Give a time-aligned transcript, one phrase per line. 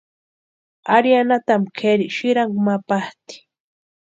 [0.95, 3.37] Ari anhatapu kʼeri sïrankwa ma patʼi.